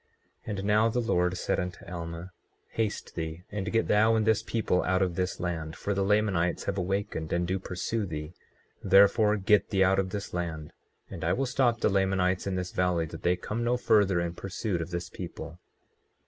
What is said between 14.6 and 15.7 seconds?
of this people.